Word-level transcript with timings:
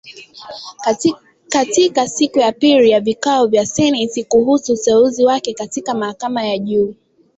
Katika 1.47 2.07
siku 2.07 2.39
ya 2.39 2.51
pili 2.51 2.89
ya 2.89 2.99
vikao 2.99 3.47
vya 3.47 3.65
seneti 3.65 4.23
kuhusu 4.23 4.73
uteuzi 4.73 5.25
wake 5.25 5.53
katika 5.53 5.93
mahakama 5.93 6.45
ya 6.45 6.57
juu 6.57 6.95